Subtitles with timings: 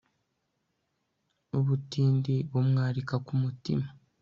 [1.57, 3.87] ubutindi bumwarika ku mutima